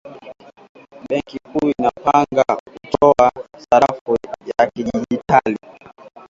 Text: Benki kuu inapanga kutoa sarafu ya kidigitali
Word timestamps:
Benki 1.09 1.37
kuu 1.51 1.69
inapanga 1.77 2.43
kutoa 2.63 3.31
sarafu 3.57 4.17
ya 4.59 4.67
kidigitali 4.69 5.57